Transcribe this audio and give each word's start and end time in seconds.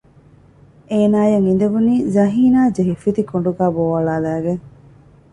އޭނާއަށް 0.91 1.45
އިނދެވުނީ 1.47 1.93
ޒަހީނާ 2.15 2.59
ޖެހި 2.75 2.95
ފިތި 3.01 3.23
ކޮނޑުގައި 3.29 3.73
ބޯއަޅާލައިގެން 3.75 4.63